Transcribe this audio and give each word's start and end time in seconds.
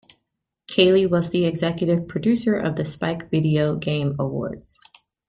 Keighley 0.65 1.05
was 1.05 1.29
the 1.29 1.45
executive 1.45 2.07
producer 2.07 2.55
of 2.55 2.75
the 2.75 2.83
Spike 2.83 3.29
Video 3.29 3.75
Game 3.75 4.15
Awards. 4.17 4.79